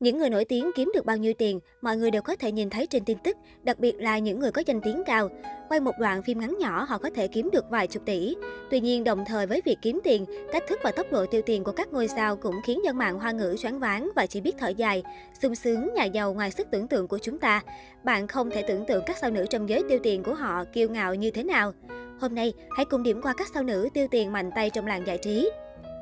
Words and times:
Những 0.00 0.18
người 0.18 0.30
nổi 0.30 0.44
tiếng 0.44 0.70
kiếm 0.74 0.90
được 0.94 1.06
bao 1.06 1.16
nhiêu 1.16 1.32
tiền, 1.38 1.60
mọi 1.82 1.96
người 1.96 2.10
đều 2.10 2.22
có 2.22 2.36
thể 2.36 2.52
nhìn 2.52 2.70
thấy 2.70 2.86
trên 2.86 3.04
tin 3.04 3.18
tức, 3.24 3.36
đặc 3.62 3.78
biệt 3.78 3.94
là 3.98 4.18
những 4.18 4.40
người 4.40 4.52
có 4.52 4.62
danh 4.66 4.80
tiếng 4.80 5.02
cao. 5.06 5.28
Quay 5.68 5.80
một 5.80 5.92
đoạn 6.00 6.22
phim 6.22 6.40
ngắn 6.40 6.56
nhỏ, 6.58 6.86
họ 6.88 6.98
có 6.98 7.10
thể 7.14 7.28
kiếm 7.28 7.50
được 7.52 7.64
vài 7.70 7.86
chục 7.86 8.02
tỷ. 8.06 8.36
Tuy 8.70 8.80
nhiên, 8.80 9.04
đồng 9.04 9.24
thời 9.24 9.46
với 9.46 9.62
việc 9.64 9.78
kiếm 9.82 10.00
tiền, 10.04 10.24
cách 10.52 10.62
thức 10.68 10.80
và 10.84 10.90
tốc 10.90 11.06
độ 11.12 11.26
tiêu 11.26 11.42
tiền 11.46 11.64
của 11.64 11.72
các 11.72 11.92
ngôi 11.92 12.08
sao 12.08 12.36
cũng 12.36 12.54
khiến 12.64 12.80
dân 12.84 12.98
mạng 12.98 13.18
hoa 13.18 13.32
ngữ 13.32 13.56
choáng 13.58 13.78
váng 13.78 14.10
và 14.16 14.26
chỉ 14.26 14.40
biết 14.40 14.54
thở 14.58 14.68
dài, 14.68 15.02
sung 15.42 15.54
sướng 15.54 15.88
nhà 15.94 16.04
giàu 16.04 16.34
ngoài 16.34 16.50
sức 16.50 16.66
tưởng 16.70 16.88
tượng 16.88 17.08
của 17.08 17.18
chúng 17.18 17.38
ta. 17.38 17.62
Bạn 18.04 18.26
không 18.26 18.50
thể 18.50 18.62
tưởng 18.62 18.86
tượng 18.86 19.04
các 19.06 19.16
sao 19.18 19.30
nữ 19.30 19.46
trong 19.50 19.68
giới 19.68 19.82
tiêu 19.88 19.98
tiền 20.02 20.22
của 20.22 20.34
họ 20.34 20.64
kiêu 20.64 20.88
ngạo 20.88 21.14
như 21.14 21.30
thế 21.30 21.42
nào. 21.42 21.72
Hôm 22.20 22.34
nay, 22.34 22.52
hãy 22.70 22.84
cùng 22.84 23.02
điểm 23.02 23.22
qua 23.22 23.34
các 23.36 23.48
sao 23.54 23.62
nữ 23.62 23.88
tiêu 23.94 24.06
tiền 24.10 24.32
mạnh 24.32 24.50
tay 24.54 24.70
trong 24.70 24.86
làng 24.86 25.06
giải 25.06 25.18
trí. 25.18 25.50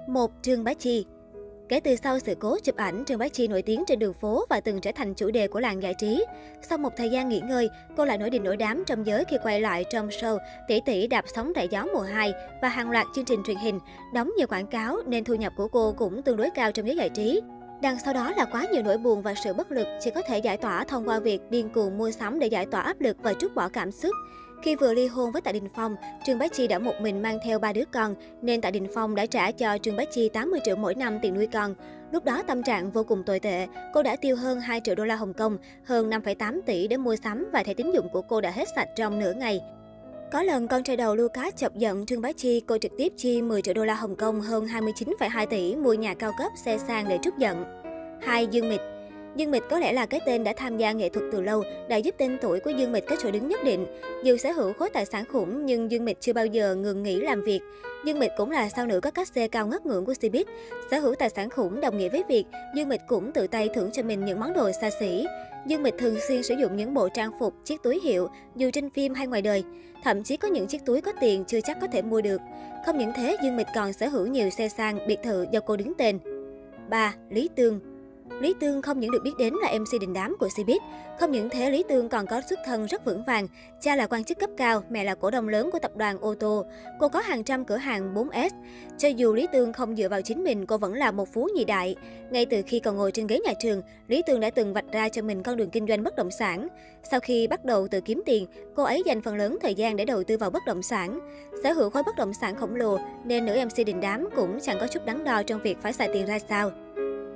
1. 0.09 0.31
Trương 0.43 0.65
Bá 0.65 0.75
Chi 0.75 1.07
Kể 1.69 1.81
từ 1.81 1.97
sau 1.97 2.19
sự 2.19 2.35
cố 2.41 2.59
chụp 2.65 2.77
ảnh, 2.77 3.05
Trương 3.07 3.19
Bá 3.19 3.29
Chi 3.29 3.49
nổi 3.49 3.63
tiếng 3.63 3.85
trên 3.87 3.99
đường 3.99 4.15
phố 4.15 4.45
và 4.51 4.61
từng 4.61 4.81
trở 4.81 4.91
thành 4.95 5.15
chủ 5.15 5.31
đề 5.31 5.49
của 5.49 5.61
làng 5.61 5.83
giải 5.83 5.95
trí. 5.99 6.25
Sau 6.63 6.79
một 6.79 6.97
thời 6.97 7.09
gian 7.09 7.29
nghỉ 7.29 7.41
ngơi, 7.41 7.69
cô 7.97 8.05
lại 8.05 8.19
nổi 8.19 8.31
đình 8.31 8.45
nổi 8.45 8.57
đám 8.57 8.85
trong 8.87 9.07
giới 9.07 9.25
khi 9.25 9.37
quay 9.43 9.61
lại 9.61 9.85
trong 9.93 10.09
show 10.09 10.39
Tỷ 10.69 10.81
tỷ 10.81 11.07
đạp 11.07 11.25
sóng 11.35 11.53
đại 11.53 11.69
gió 11.71 11.87
mùa 11.95 12.01
2 12.01 12.33
và 12.63 12.69
hàng 12.69 12.91
loạt 12.91 13.07
chương 13.15 13.25
trình 13.25 13.43
truyền 13.47 13.57
hình, 13.57 13.81
đóng 14.15 14.31
nhiều 14.39 14.47
quảng 14.47 14.67
cáo 14.67 14.97
nên 15.07 15.25
thu 15.25 15.35
nhập 15.35 15.53
của 15.57 15.69
cô 15.69 15.95
cũng 15.99 16.23
tương 16.23 16.37
đối 16.37 16.51
cao 16.51 16.73
trong 16.73 16.87
giới 16.87 16.97
giải 16.97 17.09
trí. 17.09 17.41
Đằng 17.83 17.99
sau 18.05 18.15
đó 18.15 18.33
là 18.37 18.45
quá 18.45 18.67
nhiều 18.73 18.83
nỗi 18.83 18.99
buồn 18.99 19.23
và 19.23 19.35
sự 19.45 19.53
bất 19.53 19.73
lực 19.73 19.87
chỉ 20.01 20.11
có 20.11 20.23
thể 20.23 20.39
giải 20.39 20.57
tỏa 20.57 20.85
thông 20.85 21.09
qua 21.09 21.21
việc 21.21 21.41
điên 21.51 21.69
cuồng 21.69 21.99
mua 21.99 22.11
sắm 22.11 22.39
để 22.39 22.47
giải 22.47 22.67
tỏa 22.67 22.81
áp 22.81 23.01
lực 23.01 23.17
và 23.23 23.35
trút 23.35 23.55
bỏ 23.55 23.69
cảm 23.69 23.93
xúc. 23.93 24.13
Khi 24.63 24.77
vừa 24.77 24.95
ly 24.95 25.07
hôn 25.07 25.33
với 25.33 25.43
Tạ 25.43 25.53
Đình 25.53 25.69
Phong, 25.75 25.97
Trương 26.27 26.39
Bá 26.39 26.49
Chi 26.49 26.67
đã 26.67 26.79
một 26.79 26.95
mình 27.01 27.23
mang 27.23 27.39
theo 27.45 27.59
ba 27.59 27.73
đứa 27.73 27.85
con, 27.93 28.15
nên 28.43 28.61
Tạ 28.61 28.71
Đình 28.71 28.87
Phong 28.95 29.15
đã 29.15 29.27
trả 29.27 29.51
cho 29.53 29.79
Trương 29.79 29.97
Bá 29.97 30.05
Chi 30.05 30.29
80 30.29 30.61
triệu 30.65 30.77
mỗi 30.77 30.95
năm 30.95 31.19
tiền 31.23 31.35
nuôi 31.35 31.47
con. 31.47 31.75
Lúc 32.13 32.25
đó 32.25 32.43
tâm 32.47 32.63
trạng 32.63 32.91
vô 32.91 33.05
cùng 33.05 33.23
tồi 33.23 33.41
tệ, 33.41 33.67
cô 33.95 34.03
đã 34.03 34.17
tiêu 34.17 34.37
hơn 34.37 34.61
2 34.61 34.81
triệu 34.85 34.95
đô 34.95 35.05
la 35.05 35.17
Hồng 35.17 35.33
Kông, 35.33 35.59
hơn 35.85 36.11
5,8 36.11 36.61
tỷ 36.67 36.89
để 36.89 36.97
mua 36.97 37.17
sắm 37.17 37.47
và 37.53 37.63
thẻ 37.63 37.75
tín 37.75 37.93
dụng 37.93 38.09
của 38.13 38.23
cô 38.23 38.41
đã 38.41 38.51
hết 38.51 38.69
sạch 38.77 38.89
trong 38.97 39.19
nửa 39.19 39.33
ngày. 39.33 39.61
Có 40.33 40.43
lần 40.43 40.69
con 40.69 40.83
trai 40.83 40.97
đầu 40.97 41.17
Lucas 41.17 41.57
chọc 41.57 41.77
giận 41.77 42.07
Trương 42.07 42.21
Bá 42.21 42.33
Chi, 42.33 42.61
cô 42.61 42.79
trực 42.79 42.93
tiếp 42.99 43.13
chi 43.17 43.43
10 43.43 43.63
triệu 43.63 43.75
đô 43.75 43.85
la 43.85 43.95
Hồng 43.95 44.17
Kông 44.17 44.41
hơn 44.41 44.67
29,2 44.67 45.47
tỷ 45.47 45.77
mua 45.77 45.95
nhà 45.95 46.15
cao 46.15 46.33
cấp 46.39 46.53
xe 46.65 46.79
sang 46.79 47.09
để 47.09 47.19
trút 47.23 47.35
giận. 47.39 47.65
2. 48.21 48.47
Dương 48.47 48.69
Mịch 48.69 48.96
Dương 49.37 49.51
Mịch 49.51 49.63
có 49.71 49.79
lẽ 49.79 49.93
là 49.93 50.07
cái 50.07 50.21
tên 50.27 50.45
đã 50.45 50.53
tham 50.57 50.77
gia 50.77 50.93
nghệ 50.93 51.09
thuật 51.09 51.25
từ 51.33 51.41
lâu, 51.41 51.63
đã 51.89 51.97
giúp 51.97 52.15
tên 52.19 52.39
tuổi 52.41 52.61
của 52.61 52.71
Dương 52.71 52.93
Mịch 52.93 53.07
có 53.07 53.17
chỗ 53.23 53.31
đứng 53.31 53.49
nhất 53.49 53.65
định. 53.65 53.87
Dù 54.25 54.37
sở 54.37 54.53
hữu 54.53 54.73
khối 54.73 54.91
tài 54.91 55.07
sản 55.07 55.25
khủng, 55.33 55.67
nhưng 55.67 55.91
Dương 55.91 56.05
Mịch 56.05 56.21
chưa 56.21 56.33
bao 56.33 56.47
giờ 56.47 56.75
ngừng 56.75 57.03
nghỉ 57.03 57.21
làm 57.21 57.43
việc. 57.43 57.61
Dương 58.05 58.19
Mịch 58.19 58.31
cũng 58.37 58.51
là 58.51 58.69
sao 58.69 58.87
nữ 58.87 59.01
có 59.01 59.11
cách 59.11 59.29
xe 59.29 59.49
cao 59.49 59.67
ngất 59.67 59.87
ngưỡng 59.87 60.07
của 60.07 60.13
Cbiz. 60.13 60.45
Sở 60.91 60.99
hữu 60.99 61.15
tài 61.15 61.31
sản 61.31 61.51
khủng 61.51 61.81
đồng 61.81 61.99
nghĩa 61.99 62.09
với 62.09 62.23
việc 62.29 62.45
Dương 62.75 62.89
Mịch 62.89 63.01
cũng 63.09 63.33
tự 63.33 63.47
tay 63.47 63.69
thưởng 63.75 63.91
cho 63.93 64.03
mình 64.03 64.25
những 64.25 64.41
món 64.41 64.55
đồ 64.55 64.71
xa 64.81 64.91
xỉ. 65.01 65.27
Dương 65.67 65.83
Mịch 65.83 65.95
thường 65.99 66.17
xuyên 66.29 66.43
sử 66.43 66.55
dụng 66.55 66.77
những 66.77 66.95
bộ 66.95 67.09
trang 67.09 67.31
phục, 67.41 67.55
chiếc 67.65 67.83
túi 67.83 68.01
hiệu, 68.05 68.29
dù 68.57 68.71
trên 68.73 68.91
phim 68.91 69.15
hay 69.15 69.27
ngoài 69.27 69.43
đời. 69.43 69.65
Thậm 70.05 70.23
chí 70.23 70.37
có 70.37 70.49
những 70.49 70.67
chiếc 70.67 70.85
túi 70.87 71.01
có 71.01 71.13
tiền 71.21 71.45
chưa 71.45 71.61
chắc 71.61 71.79
có 71.81 71.87
thể 71.87 72.03
mua 72.03 72.21
được. 72.21 72.41
Không 72.87 72.99
những 72.99 73.13
thế, 73.17 73.37
Dương 73.43 73.57
Mịch 73.57 73.67
còn 73.75 73.93
sở 73.93 74.09
hữu 74.09 74.27
nhiều 74.27 74.51
xe 74.51 74.69
sang, 74.69 74.99
biệt 75.07 75.19
thự 75.25 75.47
do 75.51 75.61
cô 75.61 75.77
đứng 75.77 75.93
tên. 75.99 76.19
3. 76.91 77.15
Lý 77.31 77.49
Tương 77.57 77.96
Lý 78.41 78.55
Tương 78.61 78.83
không 78.83 79.01
những 79.01 79.11
được 79.11 79.23
biết 79.23 79.33
đến 79.39 79.55
là 79.63 79.79
MC 79.79 80.01
đình 80.01 80.13
đám 80.13 80.37
của 80.41 80.49
Cbiz, 80.49 80.79
không 81.21 81.33
những 81.33 81.49
thế 81.49 81.71
Lý 81.71 81.85
Tương 81.89 82.09
còn 82.09 82.27
có 82.27 82.41
xuất 82.49 82.59
thân 82.65 82.87
rất 82.87 83.05
vững 83.05 83.25
vàng, 83.25 83.49
cha 83.81 83.97
là 83.97 84.07
quan 84.07 84.25
chức 84.25 84.39
cấp 84.39 84.51
cao, 84.57 84.83
mẹ 84.91 85.05
là 85.05 85.15
cổ 85.15 85.31
đông 85.31 85.49
lớn 85.49 85.71
của 85.71 85.79
tập 85.79 85.97
đoàn 85.97 86.19
ô 86.21 86.35
tô. 86.35 86.65
Cô 87.01 87.09
có 87.09 87.21
hàng 87.21 87.45
trăm 87.45 87.65
cửa 87.65 87.77
hàng 87.77 88.15
4S. 88.15 88.51
Cho 88.99 89.09
dù 89.09 89.33
Lý 89.33 89.47
Tương 89.53 89.73
không 89.73 89.97
dựa 89.97 90.09
vào 90.09 90.23
chính 90.23 90.45
mình, 90.45 90.67
cô 90.67 90.79
vẫn 90.79 90.95
là 90.95 91.11
một 91.11 91.29
phú 91.33 91.49
nhị 91.55 91.65
đại. 91.65 91.97
Ngay 92.31 92.47
từ 92.47 92.63
khi 92.67 92.81
còn 92.81 92.97
ngồi 92.97 93.13
trên 93.13 93.27
ghế 93.27 93.39
nhà 93.39 93.53
trường, 93.61 93.83
Lý 94.09 94.23
Tương 94.27 94.41
đã 94.41 94.51
từng 94.51 94.75
vạch 94.75 94.93
ra 94.93 95.09
cho 95.09 95.23
mình 95.23 95.43
con 95.43 95.57
đường 95.57 95.71
kinh 95.71 95.87
doanh 95.87 96.05
bất 96.05 96.17
động 96.17 96.31
sản. 96.31 96.69
Sau 97.11 97.21
khi 97.21 97.47
bắt 97.47 97.65
đầu 97.65 97.89
tự 97.89 98.01
kiếm 98.01 98.23
tiền, 98.27 98.47
cô 98.75 98.83
ấy 98.83 99.03
dành 99.07 99.23
phần 99.23 99.37
lớn 99.37 99.59
thời 99.63 99.75
gian 99.75 99.97
để 99.97 100.05
đầu 100.05 100.25
tư 100.25 100.37
vào 100.37 100.51
bất 100.51 100.63
động 100.67 100.83
sản. 100.83 101.19
Sở 101.63 101.73
hữu 101.73 101.91
khối 101.91 102.03
bất 102.03 102.17
động 102.17 102.33
sản 102.35 102.57
khổng 102.57 102.75
lồ 102.75 102.99
nên 103.25 103.47
nữ 103.47 103.65
MC 103.65 103.87
đình 103.87 104.01
đám 104.01 104.29
cũng 104.37 104.59
chẳng 104.63 104.79
có 104.81 104.87
chút 104.87 105.05
đắn 105.07 105.25
đo 105.25 105.43
trong 105.43 105.63
việc 105.63 105.79
phải 105.83 105.93
xài 105.93 106.09
tiền 106.13 106.27
ra 106.27 106.39
sao. 106.39 106.71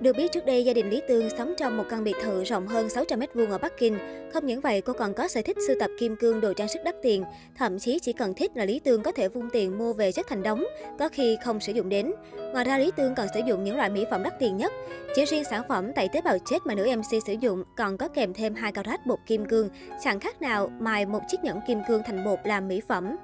Được 0.01 0.17
biết 0.17 0.33
trước 0.33 0.47
đây, 0.47 0.65
gia 0.65 0.73
đình 0.73 0.91
Lý 0.91 1.01
Tương 1.09 1.31
sống 1.31 1.55
trong 1.59 1.77
một 1.77 1.85
căn 1.91 2.05
biệt 2.05 2.17
thự 2.23 2.45
rộng 2.45 2.67
hơn 2.67 2.89
600 2.89 3.21
m2 3.21 3.51
ở 3.51 3.59
Bắc 3.59 3.79
Kinh. 3.79 3.99
Không 4.33 4.47
những 4.47 4.61
vậy, 4.61 4.81
cô 4.81 4.93
còn 4.93 5.15
có 5.15 5.29
sở 5.29 5.43
thích 5.43 5.57
sưu 5.67 5.77
tập 5.81 5.91
kim 5.99 6.17
cương 6.17 6.41
đồ 6.41 6.53
trang 6.53 6.69
sức 6.69 6.79
đắt 6.85 6.95
tiền. 7.03 7.25
Thậm 7.57 7.79
chí 7.79 7.99
chỉ 7.99 8.13
cần 8.13 8.35
thích 8.35 8.51
là 8.55 8.65
Lý 8.65 8.79
Tương 8.79 9.03
có 9.03 9.13
thể 9.13 9.29
vung 9.29 9.51
tiền 9.51 9.79
mua 9.79 9.93
về 9.93 10.13
chất 10.13 10.27
thành 10.29 10.43
đống, 10.43 10.65
có 10.99 11.09
khi 11.09 11.37
không 11.45 11.61
sử 11.61 11.73
dụng 11.73 11.89
đến. 11.89 12.13
Ngoài 12.53 12.65
ra, 12.65 12.79
Lý 12.79 12.91
Tương 12.97 13.15
còn 13.15 13.27
sử 13.35 13.41
dụng 13.47 13.65
những 13.65 13.77
loại 13.77 13.91
mỹ 13.91 14.05
phẩm 14.11 14.23
đắt 14.23 14.39
tiền 14.39 14.57
nhất. 14.57 14.73
Chỉ 15.15 15.25
riêng 15.25 15.45
sản 15.45 15.63
phẩm 15.69 15.93
tẩy 15.93 16.09
tế 16.09 16.21
bào 16.21 16.39
chết 16.47 16.59
mà 16.65 16.75
nữ 16.75 16.89
MC 16.97 17.23
sử 17.27 17.33
dụng 17.41 17.65
còn 17.77 17.97
có 17.97 18.09
kèm 18.09 18.35
thêm 18.35 18.55
hai 18.55 18.73
carat 18.73 19.07
bột 19.07 19.19
kim 19.27 19.45
cương, 19.47 19.69
chẳng 20.05 20.21
khác 20.21 20.43
nào 20.43 20.71
mài 20.81 21.07
một 21.07 21.21
chiếc 21.29 21.45
nhẫn 21.45 21.61
kim 21.67 21.81
cương 21.89 22.03
thành 22.07 22.25
bột 22.25 22.39
làm 22.45 22.69
mỹ 22.69 22.81
phẩm. 22.89 23.17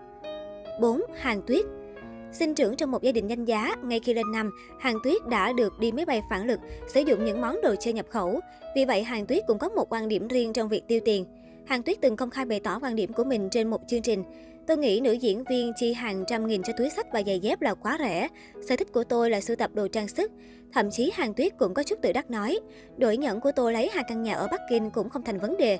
4. 0.80 1.02
Hàng 1.14 1.42
Tuyết 1.46 1.64
Sinh 2.38 2.54
trưởng 2.54 2.76
trong 2.76 2.90
một 2.90 3.02
gia 3.02 3.12
đình 3.12 3.26
danh 3.26 3.44
giá, 3.44 3.76
ngay 3.84 4.00
khi 4.00 4.14
lên 4.14 4.32
năm, 4.32 4.50
Hàng 4.80 4.96
Tuyết 5.04 5.26
đã 5.28 5.52
được 5.52 5.78
đi 5.78 5.92
máy 5.92 6.04
bay 6.04 6.22
phản 6.30 6.46
lực, 6.46 6.60
sử 6.88 7.00
dụng 7.00 7.24
những 7.24 7.40
món 7.40 7.60
đồ 7.62 7.74
chơi 7.80 7.94
nhập 7.94 8.06
khẩu. 8.10 8.40
Vì 8.76 8.84
vậy, 8.84 9.02
Hàng 9.02 9.26
Tuyết 9.26 9.42
cũng 9.46 9.58
có 9.58 9.68
một 9.68 9.92
quan 9.92 10.08
điểm 10.08 10.28
riêng 10.28 10.52
trong 10.52 10.68
việc 10.68 10.82
tiêu 10.88 11.00
tiền. 11.04 11.24
Hàng 11.66 11.82
Tuyết 11.82 12.00
từng 12.00 12.16
công 12.16 12.30
khai 12.30 12.44
bày 12.44 12.60
tỏ 12.60 12.78
quan 12.82 12.96
điểm 12.96 13.12
của 13.12 13.24
mình 13.24 13.48
trên 13.50 13.70
một 13.70 13.80
chương 13.88 14.02
trình. 14.02 14.24
Tôi 14.66 14.76
nghĩ 14.76 15.00
nữ 15.00 15.12
diễn 15.12 15.44
viên 15.44 15.72
chi 15.76 15.92
hàng 15.92 16.24
trăm 16.26 16.46
nghìn 16.46 16.62
cho 16.62 16.72
túi 16.78 16.90
sách 16.90 17.06
và 17.12 17.22
giày 17.26 17.40
dép 17.40 17.62
là 17.62 17.74
quá 17.74 17.96
rẻ. 17.98 18.28
Sở 18.68 18.76
thích 18.76 18.92
của 18.92 19.04
tôi 19.04 19.30
là 19.30 19.40
sưu 19.40 19.56
tập 19.56 19.70
đồ 19.74 19.88
trang 19.88 20.08
sức. 20.08 20.32
Thậm 20.72 20.90
chí 20.90 21.10
Hàng 21.14 21.34
Tuyết 21.34 21.58
cũng 21.58 21.74
có 21.74 21.82
chút 21.82 21.98
tự 22.02 22.12
đắc 22.12 22.30
nói, 22.30 22.58
đổi 22.96 23.16
nhẫn 23.16 23.40
của 23.40 23.52
tôi 23.56 23.72
lấy 23.72 23.90
hai 23.92 24.04
căn 24.08 24.22
nhà 24.22 24.34
ở 24.34 24.48
Bắc 24.50 24.60
Kinh 24.70 24.90
cũng 24.90 25.08
không 25.08 25.22
thành 25.24 25.38
vấn 25.38 25.56
đề. 25.56 25.78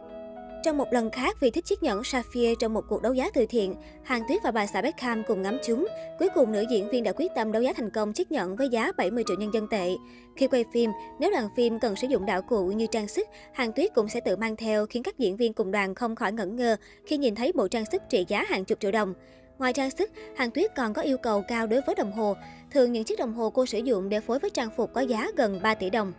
Trong 0.67 0.79
một 0.79 0.93
lần 0.93 1.11
khác, 1.11 1.37
vì 1.41 1.51
thích 1.51 1.65
chiếc 1.65 1.83
nhẫn 1.83 2.05
Sapphire 2.05 2.55
trong 2.59 2.75
một 2.75 2.85
cuộc 2.89 3.03
đấu 3.03 3.15
giá 3.15 3.31
từ 3.35 3.47
thiện, 3.47 3.75
Hàn 4.03 4.23
Tuyết 4.29 4.43
và 4.43 4.51
bà 4.51 4.67
xã 4.67 4.83
Beckham 4.83 5.23
cùng 5.29 5.43
ngắm 5.43 5.59
chúng. 5.67 5.87
Cuối 6.19 6.29
cùng, 6.35 6.53
nữ 6.53 6.65
diễn 6.71 6.89
viên 6.89 7.05
đã 7.05 7.13
quyết 7.13 7.33
tâm 7.35 7.53
đấu 7.53 7.63
giá 7.63 7.73
thành 7.73 7.91
công 7.91 8.13
chiếc 8.13 8.33
nhẫn 8.33 8.57
với 8.57 8.69
giá 8.69 8.93
70 8.97 9.25
triệu 9.27 9.37
nhân 9.37 9.55
dân 9.55 9.69
tệ. 9.69 9.91
Khi 10.37 10.47
quay 10.47 10.65
phim, 10.73 10.91
nếu 11.21 11.31
đoàn 11.31 11.49
phim 11.57 11.79
cần 11.79 11.97
sử 11.97 12.09
dụng 12.09 12.27
đạo 12.27 12.43
cụ 12.43 12.67
như 12.67 12.87
trang 12.87 13.09
sức, 13.09 13.29
Hàn 13.53 13.73
Tuyết 13.73 13.95
cũng 13.95 14.09
sẽ 14.09 14.21
tự 14.21 14.37
mang 14.37 14.57
theo, 14.57 14.87
khiến 14.87 15.03
các 15.03 15.19
diễn 15.19 15.37
viên 15.37 15.53
cùng 15.53 15.71
đoàn 15.71 15.95
không 15.95 16.17
khỏi 16.17 16.33
ngẩn 16.33 16.57
ngơ 16.57 16.77
khi 17.07 17.17
nhìn 17.17 17.35
thấy 17.35 17.53
bộ 17.53 17.69
trang 17.69 17.85
sức 17.93 18.03
trị 18.09 18.25
giá 18.29 18.45
hàng 18.49 18.65
chục 18.65 18.81
triệu 18.81 18.93
đồng. 18.93 19.15
Ngoài 19.59 19.73
trang 19.73 19.91
sức, 19.91 20.11
Hàn 20.37 20.51
Tuyết 20.51 20.75
còn 20.77 20.95
có 20.95 21.03
yêu 21.03 21.19
cầu 21.19 21.43
cao 21.49 21.67
đối 21.67 21.81
với 21.81 21.95
đồng 21.95 22.13
hồ. 22.13 22.35
Thường 22.71 22.93
những 22.93 23.05
chiếc 23.05 23.19
đồng 23.19 23.35
hồ 23.35 23.51
cô 23.51 23.67
sử 23.67 23.79
dụng 23.79 24.09
để 24.09 24.21
phối 24.21 24.39
với 24.39 24.51
trang 24.51 24.71
phục 24.77 24.93
có 24.93 25.01
giá 25.01 25.29
gần 25.37 25.61
3 25.63 25.75
tỷ 25.75 25.91
đồng. 25.91 26.13